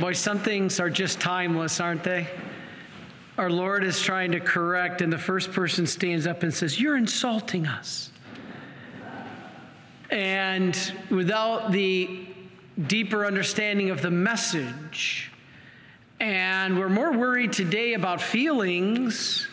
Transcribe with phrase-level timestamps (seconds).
[0.00, 2.26] Boy, some things are just timeless, aren't they?
[3.38, 6.98] Our Lord is trying to correct, and the first person stands up and says, You're
[6.98, 8.10] insulting us.
[10.10, 10.76] And
[11.10, 12.26] without the
[12.86, 15.32] deeper understanding of the message,
[16.20, 19.48] and we're more worried today about feelings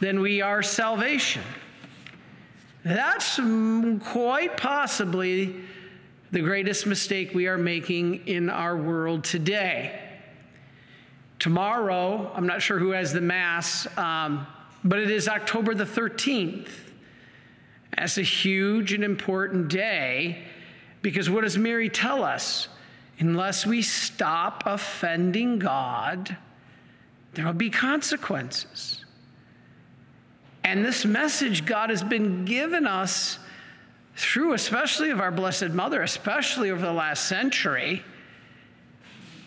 [0.00, 1.42] than we are salvation.
[2.82, 3.38] That's
[4.06, 5.54] quite possibly
[6.30, 9.98] the greatest mistake we are making in our world today.
[11.38, 14.46] Tomorrow, I'm not sure who has the Mass, um,
[14.84, 16.68] but it is October the 13th.
[17.96, 20.44] That's a huge and important day
[21.00, 22.68] because what does Mary tell us?
[23.20, 26.36] Unless we stop offending God,
[27.34, 29.04] there will be consequences.
[30.62, 33.38] And this message God has been given us
[34.18, 38.02] through, especially of our Blessed Mother, especially over the last century.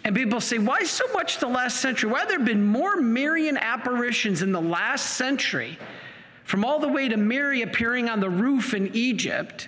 [0.06, 2.10] And people say, why so much the last century?
[2.10, 5.78] Why have there been more Marian apparitions in the last century,
[6.46, 9.68] from all the way to Mary appearing on the roof in Egypt,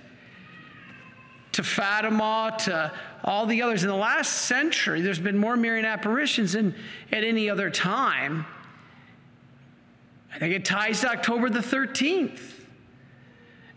[1.51, 2.89] to Fatima, to
[3.25, 3.83] all the others?
[3.83, 6.73] In the last century, there's been more Marian apparitions than
[7.11, 8.45] at any other time.
[10.33, 12.62] I think it ties to October the 13th.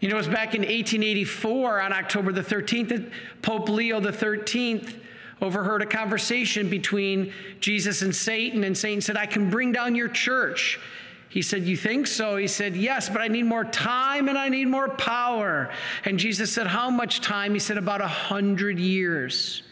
[0.01, 4.13] You know, it was back in 1884 on October the 13th that Pope Leo the
[4.13, 4.95] 13th
[5.41, 10.09] overheard a conversation between Jesus and Satan, and Satan said, I can bring down your
[10.09, 10.79] church.
[11.29, 12.37] He said, You think so?
[12.37, 15.71] He said, Yes, but I need more time and I need more power.
[16.05, 17.53] And Jesus said, How much time?
[17.53, 19.63] He said, About a hundred years.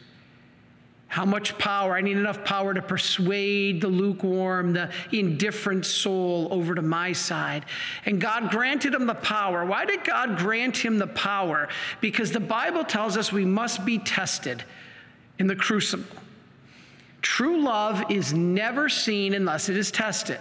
[1.15, 1.95] How much power?
[1.95, 7.67] I need enough power to persuade the lukewarm, the indifferent soul over to my side.
[8.05, 9.65] And God granted him the power.
[9.65, 11.69] Why did God grant him the power?
[12.01, 14.65] Because the Bible tells us we must be tested
[15.39, 16.17] in the crucible.
[17.23, 20.41] True love is never seen unless it is tested.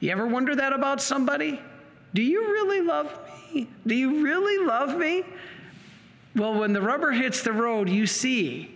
[0.00, 1.60] You ever wonder that about somebody?
[2.14, 3.16] Do you really love
[3.54, 3.68] me?
[3.86, 5.22] Do you really love me?
[6.34, 8.73] Well, when the rubber hits the road, you see.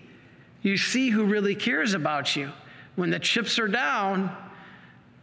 [0.68, 2.52] You see who really cares about you.
[2.96, 4.30] When the chips are down,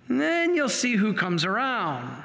[0.10, 2.24] then you'll see who comes around.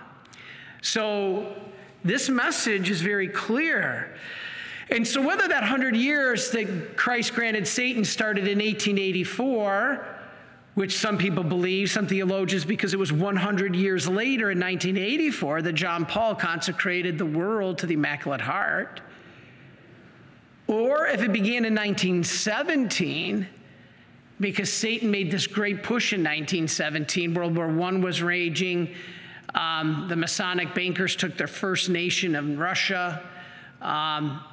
[0.81, 1.55] So,
[2.03, 4.17] this message is very clear.
[4.89, 10.07] And so, whether that 100 years that Christ granted Satan started in 1884,
[10.77, 15.75] which some people believe, some theologians, because it was 100 years later in 1984 that
[15.75, 19.03] John Paul consecrated the world to the Immaculate Heart,
[20.71, 23.45] or if it began in 1917,
[24.39, 28.95] because Satan made this great push in 1917, World War I was raging.
[29.53, 33.21] Um, the Masonic bankers took their first nation of Russia.
[33.83, 34.45] Um,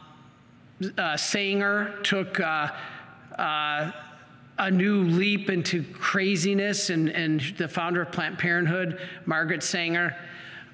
[0.98, 2.72] uh, Sanger took uh,
[3.38, 3.92] uh,
[4.58, 10.18] a new leap into craziness, and, and the founder of Planned Parenthood, Margaret Sanger,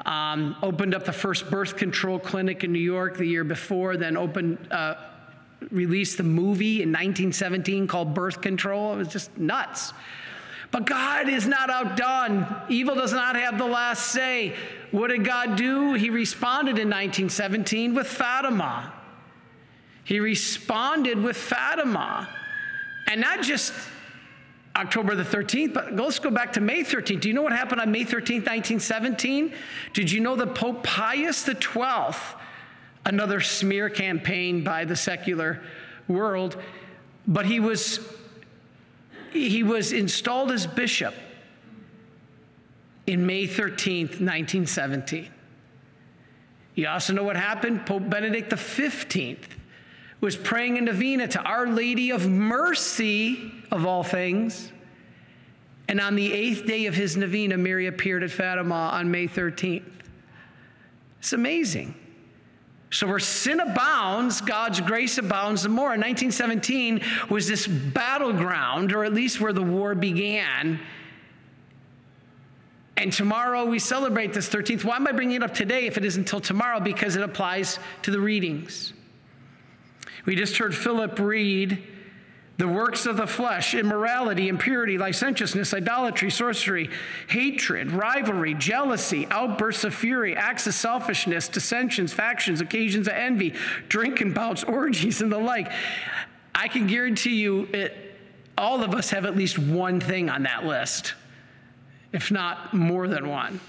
[0.06, 4.16] um, opened up the first birth control clinic in New York the year before, then
[4.16, 4.96] opened, uh,
[5.72, 8.94] released the movie in 1917 called Birth Control.
[8.94, 9.94] It was just nuts.
[10.72, 12.48] But God is not outdone.
[12.68, 14.56] Evil does not have the last say.
[14.92, 15.94] What did God do?
[15.94, 18.92] He responded in 1917 with Fatima.
[20.04, 22.28] He responded with Fatima.
[23.08, 23.72] And not just
[24.76, 27.22] October the 13th, but let's go back to May 13th.
[27.22, 29.54] Do you know what happened on May 13th, 1917?
[29.94, 31.60] Did you know that Pope Pius XII,
[33.06, 35.62] another smear campaign by the secular
[36.08, 36.62] world,
[37.28, 38.00] but he was
[39.32, 41.16] he was installed as bishop
[43.08, 45.30] in May 13th, 1917.
[46.76, 47.86] You also know what happened?
[47.86, 49.38] Pope Benedict XV
[50.22, 54.72] was praying a novena to Our Lady of Mercy, of all things.
[55.88, 59.84] And on the eighth day of his novena, Mary appeared at Fatima on May 13th.
[61.20, 61.96] It's amazing.
[62.94, 65.96] So, where sin abounds, God's grace abounds the more.
[65.96, 70.80] In 1917 was this battleground, or at least where the war began.
[72.96, 74.84] And tomorrow we celebrate this 13th.
[74.84, 76.80] Why am I bringing it up today if it isn't until tomorrow?
[76.80, 78.94] Because it applies to the readings.
[80.28, 81.82] We just heard Philip read
[82.58, 86.90] the works of the flesh immorality, impurity, licentiousness, idolatry, sorcery,
[87.28, 93.54] hatred, rivalry, jealousy, outbursts of fury, acts of selfishness, dissensions, factions, occasions of envy,
[93.90, 95.72] drinking bouts, orgies, and the like.
[96.54, 98.16] I can guarantee you, it,
[98.56, 101.16] all of us have at least one thing on that list,
[102.12, 103.60] if not more than one.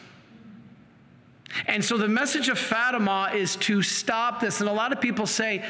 [1.67, 4.61] And so the message of Fatima is to stop this.
[4.61, 5.65] And a lot of people say,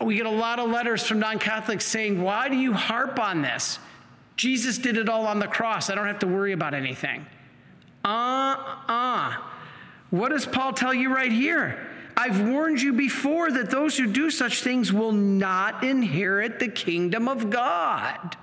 [0.00, 3.42] We get a lot of letters from non Catholics saying, Why do you harp on
[3.42, 3.78] this?
[4.36, 5.90] Jesus did it all on the cross.
[5.90, 7.26] I don't have to worry about anything.
[8.04, 8.56] Uh
[8.88, 9.36] uh.
[10.10, 11.86] What does Paul tell you right here?
[12.16, 17.28] I've warned you before that those who do such things will not inherit the kingdom
[17.28, 18.36] of God.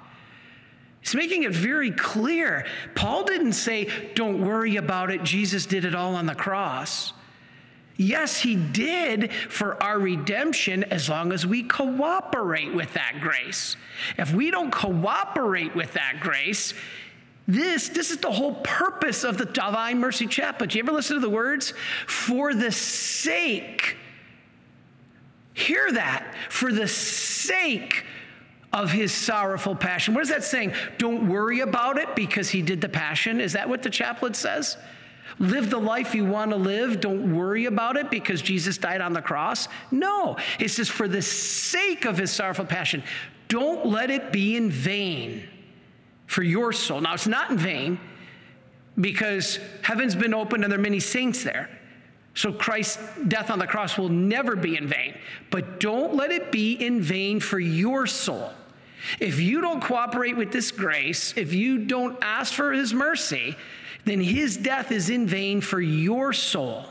[1.02, 2.66] He's making it very clear.
[2.96, 5.24] Paul didn't say, Don't worry about it.
[5.24, 7.14] Jesus did it all on the cross.
[7.98, 13.76] Yes, he did for our redemption as long as we cooperate with that grace.
[14.18, 16.76] If we don't cooperate with that grace,
[17.48, 20.76] this, this is the whole purpose of the Divine Mercy Chaplet.
[20.76, 21.74] You ever listen to the words?
[22.06, 23.98] For the sake,
[25.54, 28.06] hear that, for the sake
[28.74, 30.14] of his sorrowful passion.
[30.14, 30.74] What is that saying?
[30.98, 33.42] Don't worry about it because he did the passion.
[33.42, 34.78] Is that what the chaplet says?
[35.40, 37.00] Live the life you want to live.
[37.00, 39.68] Don't worry about it because Jesus died on the cross.
[39.92, 43.04] No, it says, for the sake of his sorrowful passion,
[43.48, 45.48] don't let it be in vain
[46.26, 47.02] for your soul.
[47.02, 48.00] Now, it's not in vain
[49.00, 51.70] because heaven's been opened and there are many saints there.
[52.34, 55.16] So Christ's death on the cross will never be in vain.
[55.50, 58.52] But don't let it be in vain for your soul.
[59.20, 63.56] If you don't cooperate with this grace, if you don't ask for his mercy,
[64.08, 66.86] then his death is in vain for your soul.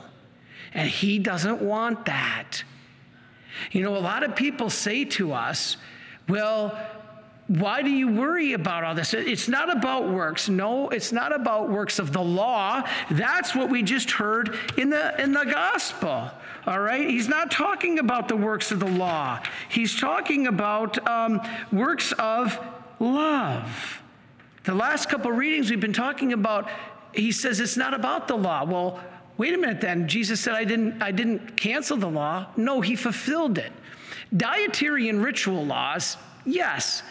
[0.75, 2.63] And he doesn't want that.
[3.73, 5.77] You know, a lot of people say to us,
[6.29, 6.79] well,
[7.49, 9.15] why do you worry about all this?
[9.15, 10.49] It's not about works.
[10.49, 12.83] No, it's not about works of the law.
[13.11, 16.31] That's what we just heard in the, in the gospel.
[16.67, 17.09] All right?
[17.09, 21.41] He's not talking about the works of the law, he's talking about um,
[21.73, 22.59] works of
[22.99, 24.03] love.
[24.65, 26.69] The last couple readings we've been talking about
[27.17, 28.65] he says it's not about the law.
[28.65, 29.01] Well,
[29.39, 30.09] wait a minute then.
[30.09, 32.47] Jesus said I didn't I didn't cancel the law.
[32.57, 33.73] No, he fulfilled it.
[34.37, 37.03] Dietary and ritual laws, yes.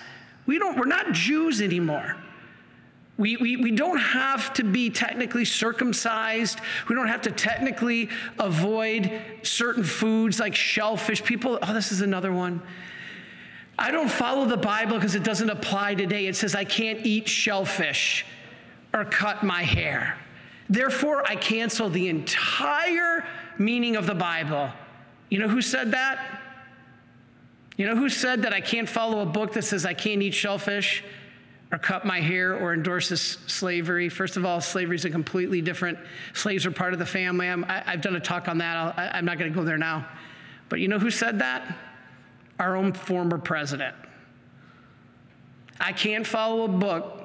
[0.46, 2.18] We don't we're not Jews anymore.
[3.18, 6.60] We, we, we don't have to be technically circumcised.
[6.90, 8.10] We don't have to technically
[8.40, 11.24] avoid certain foods like shellfish.
[11.24, 12.62] People, oh, this is another one.
[13.80, 16.28] I don't follow the Bible because it doesn't apply today.
[16.28, 18.26] It says I can't eat shellfish
[18.96, 20.18] or cut my hair.
[20.70, 23.26] Therefore, I cancel the entire
[23.60, 24.72] meaning of the Bible.
[25.30, 26.42] You know who said that?
[27.78, 30.34] You know who said that I can't follow a book that says I can't eat
[30.34, 31.04] shellfish
[31.72, 34.08] or cut my hair or endorses slavery?
[34.08, 36.00] First of all, slavery is a completely different.
[36.34, 37.50] Slaves are part of the family.
[37.50, 38.98] i have done a talk on that.
[38.98, 40.08] i I'm not going to go there now.
[40.70, 41.78] But you know who said that?
[42.60, 43.96] Our own former president.
[45.80, 47.25] I can't follow a book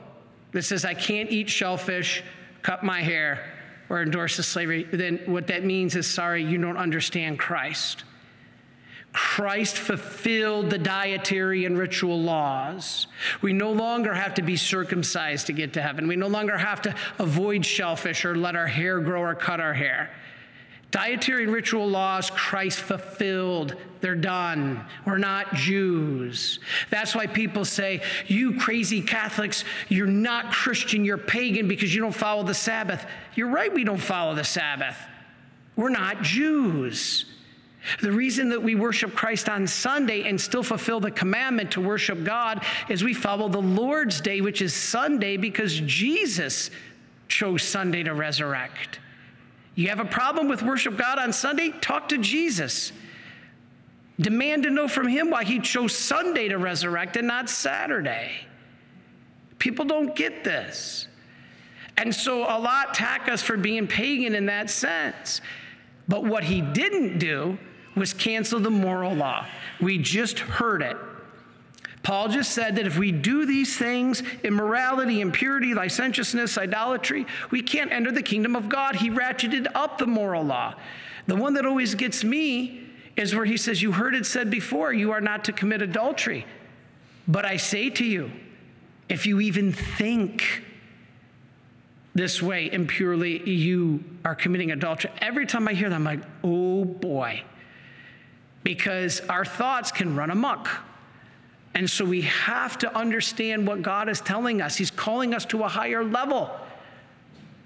[0.52, 2.22] that says I can't eat shellfish,
[2.62, 3.44] cut my hair,
[3.88, 8.04] or endorse the slavery, then what that means is sorry, you don't understand Christ.
[9.12, 13.08] Christ fulfilled the dietary and ritual laws.
[13.42, 16.06] We no longer have to be circumcised to get to heaven.
[16.06, 19.74] We no longer have to avoid shellfish or let our hair grow or cut our
[19.74, 20.10] hair.
[20.90, 23.76] Dietary and ritual laws, Christ fulfilled.
[24.00, 24.84] They're done.
[25.04, 26.58] We're not Jews.
[26.90, 32.14] That's why people say, You crazy Catholics, you're not Christian, you're pagan because you don't
[32.14, 33.06] follow the Sabbath.
[33.34, 34.96] You're right, we don't follow the Sabbath.
[35.76, 37.26] We're not Jews.
[38.02, 42.24] The reason that we worship Christ on Sunday and still fulfill the commandment to worship
[42.24, 46.70] God is we follow the Lord's Day, which is Sunday, because Jesus
[47.28, 48.98] chose Sunday to resurrect.
[49.74, 51.70] You have a problem with worship God on Sunday?
[51.80, 52.92] Talk to Jesus.
[54.20, 58.30] Demand to know from him why he chose Sunday to resurrect and not Saturday.
[59.58, 61.06] People don't get this.
[61.96, 65.40] And so a lot tack us for being pagan in that sense.
[66.08, 67.58] But what he didn't do
[67.94, 69.46] was cancel the moral law.
[69.80, 70.96] We just heard it.
[72.02, 77.92] Paul just said that if we do these things, immorality, impurity, licentiousness, idolatry, we can't
[77.92, 78.96] enter the kingdom of God.
[78.96, 80.74] He ratcheted up the moral law.
[81.26, 84.92] The one that always gets me is where he says, You heard it said before,
[84.92, 86.46] you are not to commit adultery.
[87.28, 88.30] But I say to you,
[89.08, 90.64] if you even think
[92.14, 95.10] this way impurely, you are committing adultery.
[95.18, 97.42] Every time I hear that, I'm like, oh boy.
[98.62, 100.68] Because our thoughts can run amok.
[101.74, 104.76] And so we have to understand what God is telling us.
[104.76, 106.50] He's calling us to a higher level.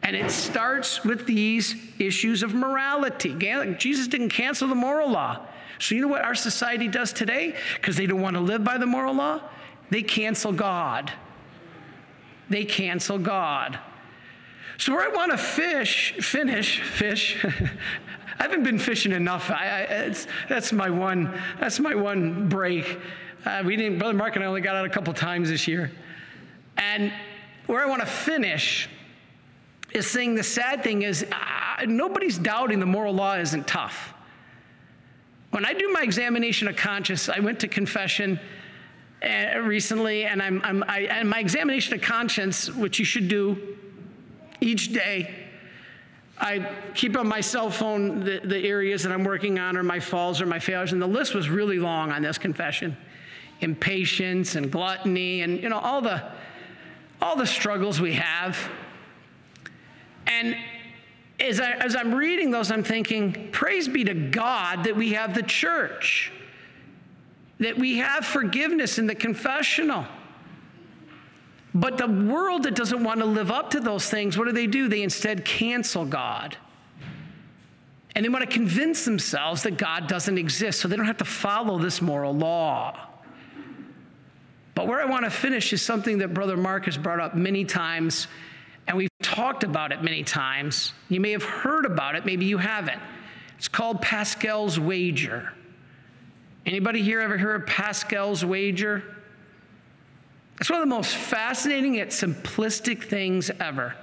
[0.02, 3.34] And it starts with these issues of morality.
[3.78, 5.46] Jesus didn't cancel the moral law.
[5.78, 7.56] So, you know what our society does today?
[7.75, 9.40] Because they don't want to live by the moral law?
[9.90, 11.12] They cancel God.
[12.49, 13.78] They cancel God.
[14.76, 17.44] So, where I want to fish, finish, fish,
[18.42, 19.50] haven't been fishing enough.
[19.50, 20.14] I, I,
[20.48, 21.32] that's my one.
[21.60, 22.98] That's my one break.
[23.44, 23.98] Uh, we didn't.
[23.98, 25.90] Brother Mark and I only got out a couple times this year.
[26.76, 27.12] And
[27.66, 28.88] where I want to finish
[29.92, 31.24] is saying the sad thing is
[31.86, 34.12] nobody's doubting the moral law isn't tough.
[35.50, 38.40] When I do my examination of conscience, I went to confession
[39.22, 43.76] uh, recently, and I'm, I'm I, and my examination of conscience, which you should do
[44.60, 45.43] each day.
[46.38, 50.00] I keep on my cell phone the, the areas that I'm working on, or my
[50.00, 52.96] falls, or my failures, and the list was really long on this confession.
[53.60, 56.22] Impatience and gluttony and you know all the
[57.22, 58.58] all the struggles we have.
[60.26, 60.56] And
[61.40, 65.34] as, I, as i'm reading those i'm thinking praise be to god that we have
[65.34, 66.32] the church
[67.58, 70.06] that we have forgiveness in the confessional
[71.74, 74.66] but the world that doesn't want to live up to those things what do they
[74.66, 76.56] do they instead cancel god
[78.16, 81.24] and they want to convince themselves that god doesn't exist so they don't have to
[81.24, 83.08] follow this moral law
[84.74, 87.64] but where I want to finish is something that Brother Mark has brought up many
[87.64, 88.26] times,
[88.88, 90.92] and we've talked about it many times.
[91.08, 93.00] You may have heard about it, maybe you haven't.
[93.56, 95.52] It's called Pascal's wager.
[96.66, 99.13] Anybody here ever hear of Pascal's wager?
[100.61, 103.94] It's one of the most fascinating yet simplistic things ever.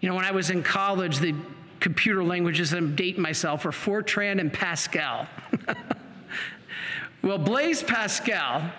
[0.00, 1.34] You know, when I was in college, the
[1.80, 5.26] computer languages, I'm dating myself, were Fortran and Pascal.
[7.22, 8.70] well, Blaise Pascal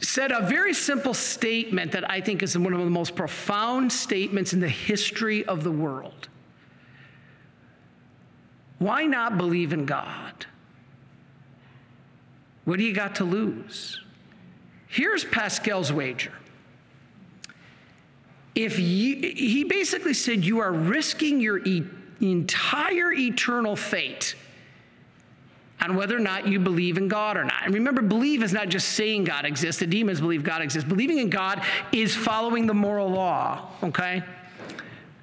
[0.00, 4.52] said a very simple statement that I think is one of the most profound statements
[4.52, 6.28] in the history of the world.
[8.78, 10.46] Why not believe in God?
[12.64, 14.00] What do you got to lose?
[14.88, 16.32] Here's Pascal's wager.
[18.54, 21.84] If you, he basically said you are risking your e-
[22.20, 24.34] entire eternal fate
[25.82, 27.64] on whether or not you believe in God or not.
[27.64, 29.78] And remember, believe is not just saying God exists.
[29.78, 30.88] The demons believe God exists.
[30.88, 31.62] Believing in God
[31.92, 34.22] is following the moral law, okay?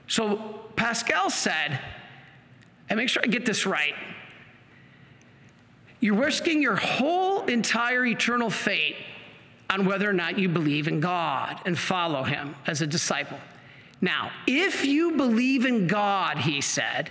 [0.07, 1.79] So Pascal said,
[2.89, 3.95] and make sure I get this right.
[5.99, 8.97] You're risking your whole entire eternal fate
[9.73, 13.39] on whether or not you believe in God and follow Him as a disciple.
[14.01, 17.09] Now, if you believe in God, he said,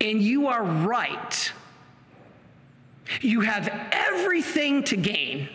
[0.00, 1.52] and you are right,
[3.20, 5.48] you have everything to gain.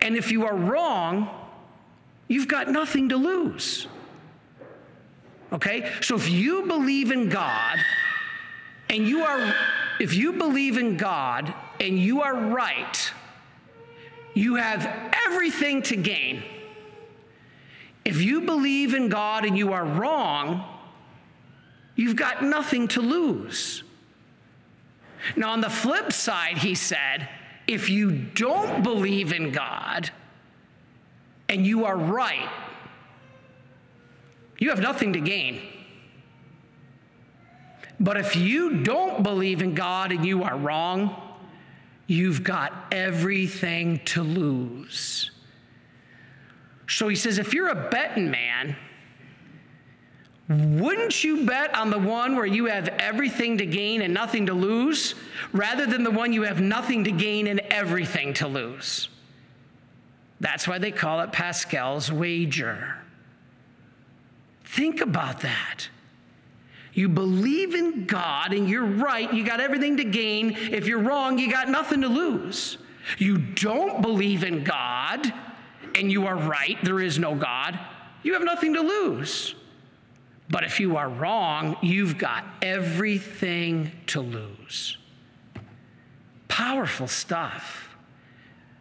[0.00, 1.30] And if you are wrong,
[2.26, 3.86] you've got nothing to lose.
[5.52, 5.92] Okay?
[6.00, 7.78] So if you believe in God
[8.88, 9.54] and you are,
[10.00, 13.12] if you believe in God and you are right,
[14.40, 14.88] you have
[15.26, 16.42] everything to gain.
[18.04, 20.64] If you believe in God and you are wrong,
[21.94, 23.82] you've got nothing to lose.
[25.36, 27.28] Now, on the flip side, he said,
[27.66, 30.10] if you don't believe in God
[31.50, 32.48] and you are right,
[34.58, 35.60] you have nothing to gain.
[38.00, 41.29] But if you don't believe in God and you are wrong,
[42.10, 45.30] you've got everything to lose.
[46.88, 48.74] So he says, if you're a betting man,
[50.48, 54.52] wouldn't you bet on the one where you have everything to gain and nothing to
[54.52, 55.14] lose,
[55.52, 59.08] rather than the one you have nothing to gain and everything to lose?
[60.40, 62.96] That's why they call it Pascal's wager.
[64.64, 65.88] Think about that.
[66.92, 70.56] You believe in God and you're right, you got everything to gain.
[70.56, 72.78] If you're wrong, you got nothing to lose.
[73.18, 75.32] You don't believe in God
[75.94, 77.78] and you are right, there is no God,
[78.22, 79.54] you have nothing to lose.
[80.48, 84.96] But if you are wrong, you've got everything to lose.
[86.48, 87.88] Powerful stuff.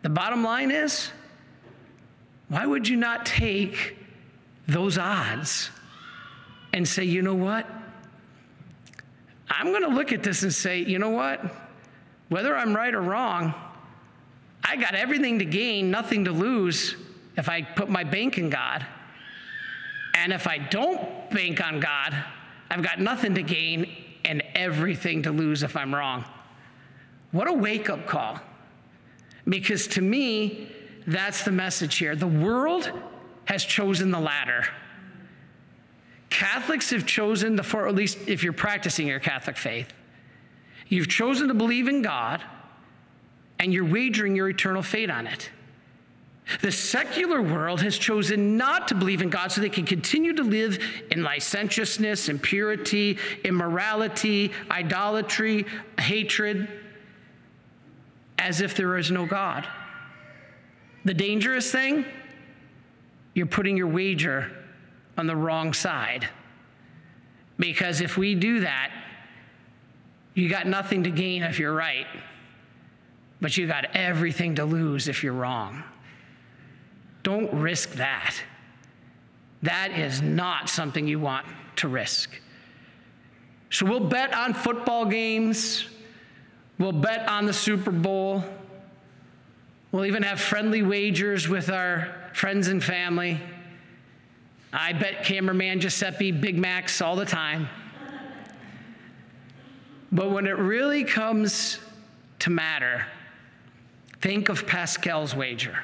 [0.01, 1.11] The bottom line is
[2.47, 3.95] why would you not take
[4.67, 5.69] those odds
[6.73, 7.67] and say, you know what?
[9.49, 11.41] I'm going to look at this and say, you know what?
[12.29, 13.53] Whether I'm right or wrong,
[14.63, 16.95] I got everything to gain, nothing to lose
[17.37, 18.85] if I put my bank in God.
[20.13, 22.15] And if I don't bank on God,
[22.69, 26.25] I've got nothing to gain and everything to lose if I'm wrong.
[27.31, 28.39] What a wake up call.
[29.47, 30.69] Because to me,
[31.07, 32.15] that's the message here.
[32.15, 32.91] The world
[33.45, 34.65] has chosen the latter.
[36.29, 39.91] Catholics have chosen the, for at least if you're practicing your Catholic faith,
[40.87, 42.43] you've chosen to believe in God
[43.59, 45.49] and you're wagering your eternal fate on it.
[46.61, 50.43] The secular world has chosen not to believe in God so they can continue to
[50.43, 50.79] live
[51.11, 55.67] in licentiousness, impurity, immorality, idolatry,
[55.99, 56.67] hatred,
[58.39, 59.67] as if there is no God.
[61.05, 62.03] The dangerous thing,
[63.35, 64.51] you're putting your wager
[65.19, 66.27] on the wrong side.
[67.59, 68.91] Because if we do that,
[70.33, 72.07] you got nothing to gain if you're right,
[73.41, 75.83] but you got everything to lose if you're wrong.
[77.23, 78.33] Don't risk that.
[79.63, 81.45] That is not something you want
[81.75, 82.39] to risk.
[83.69, 85.85] So we'll bet on football games,
[86.77, 88.41] we'll bet on the Super Bowl,
[89.91, 93.41] we'll even have friendly wagers with our friends and family.
[94.71, 97.67] I bet cameraman Giuseppe Big Macs all the time.
[100.11, 101.79] But when it really comes
[102.39, 103.05] to matter,
[104.21, 105.77] think of Pascal's wager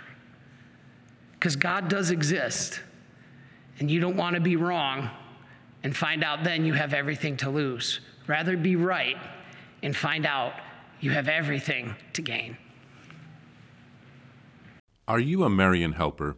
[1.34, 2.82] because God does exist.
[3.80, 5.10] And you don't want to be wrong
[5.84, 8.00] and find out then you have everything to lose.
[8.26, 9.18] Rather be right
[9.84, 10.54] and find out
[11.02, 12.58] you have everything to gain.
[15.08, 16.38] Are you a Marian helper?